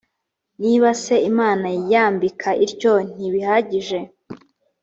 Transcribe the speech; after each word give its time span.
niba 0.61 0.89
se 1.03 1.15
imana 1.31 1.67
yambika 1.91 2.49
ityo 2.65 2.93
ntibihagije 3.11 3.99